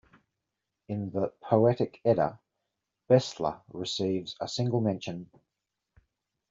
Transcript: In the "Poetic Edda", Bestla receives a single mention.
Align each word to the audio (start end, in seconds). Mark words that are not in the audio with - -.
In 0.89 1.11
the 1.11 1.31
"Poetic 1.43 2.01
Edda", 2.03 2.39
Bestla 3.07 3.61
receives 3.71 4.35
a 4.41 4.47
single 4.47 4.81
mention. 4.81 5.29